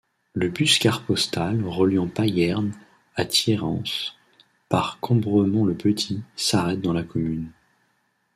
[0.33, 2.73] Le bus CarPostal reliant Payerne
[3.15, 4.15] à Thierrens
[4.67, 7.51] par Combremont-le-Petit s'arrête dans la commune.